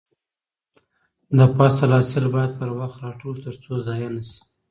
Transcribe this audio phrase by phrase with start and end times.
[1.37, 4.39] د فصل حاصل باید پر وخت راټول شي ترڅو ضايع نشي.